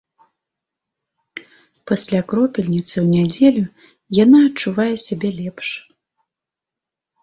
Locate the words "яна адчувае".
4.23-4.91